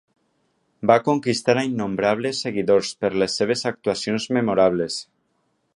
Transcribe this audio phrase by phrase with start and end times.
[0.91, 4.99] Va conquistar a innombrables seguidors per les seves actuacions memorables.